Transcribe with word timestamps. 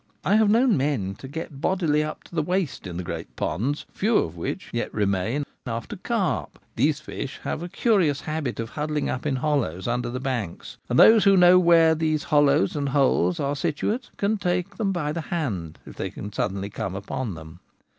I 0.25 0.35
have 0.37 0.49
known 0.49 0.77
men 0.77 1.13
to 1.19 1.27
get 1.27 1.61
bodily 1.61 2.03
up 2.03 2.23
to 2.23 2.33
the 2.33 2.41
waist 2.41 2.87
into 2.87 2.97
the 2.97 3.03
great 3.03 3.35
ponds, 3.35 3.85
a 3.93 3.99
few 3.99 4.17
of 4.17 4.35
which 4.35 4.71
yet 4.73 4.91
remain, 4.91 5.45
after 5.67 5.95
carp. 5.95 6.57
These 6.75 6.99
fish 6.99 7.39
have 7.43 7.61
a 7.61 7.69
curious 7.69 8.21
habit 8.21 8.59
of 8.59 8.71
huddling 8.71 9.11
up 9.11 9.27
in 9.27 9.35
hollows 9.35 9.87
under 9.87 10.09
the 10.09 10.19
banks; 10.19 10.79
and 10.89 10.97
those 10.97 11.23
who 11.25 11.37
know 11.37 11.59
where 11.59 11.93
these 11.93 12.23
hollows 12.23 12.75
and 12.75 12.89
holes 12.89 13.39
are 13.39 13.55
situate 13.55 14.09
can 14.17 14.39
take 14.39 14.77
them 14.77 14.91
by 14.91 15.13
hand 15.29 15.77
if 15.85 15.97
they 15.97 16.09
can 16.09 16.23
come 16.23 16.33
suddenly 16.33 16.71
upon 16.95 17.35
them. 17.35 17.59